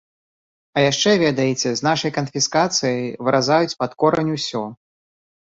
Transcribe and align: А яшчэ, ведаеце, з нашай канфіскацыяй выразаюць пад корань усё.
А 0.77 0.85
яшчэ, 0.91 1.11
ведаеце, 1.23 1.73
з 1.81 1.87
нашай 1.89 2.11
канфіскацыяй 2.15 2.99
выразаюць 3.29 3.77
пад 3.83 3.91
корань 4.03 4.35
усё. 4.39 4.65